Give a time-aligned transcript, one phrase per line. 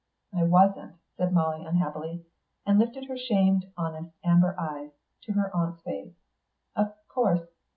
[0.33, 2.25] "I wasn't," said Molly unhappily,
[2.65, 4.89] and lifted her shamed, honest, amber eyes
[5.25, 6.15] to her aunt's face.
[6.75, 7.47] "Of course